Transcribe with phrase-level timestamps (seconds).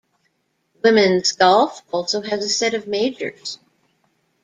[0.83, 3.59] Women's golf also has a set of majors.